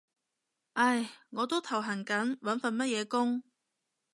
[0.73, 3.43] 唉，我都頭痕緊揾份乜嘢工